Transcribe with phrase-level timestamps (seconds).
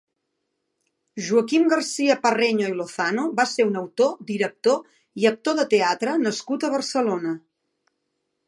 [1.25, 4.81] Joaquim García-Parreño i Lozano va ser un autor, director
[5.25, 7.37] i actor de teatre nascut a Barcelona.